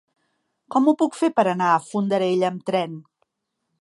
[0.75, 2.97] Com ho puc fer per anar a Fondarella amb tren?